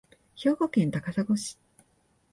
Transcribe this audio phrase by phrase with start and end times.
[0.35, 1.59] 兵庫県高砂市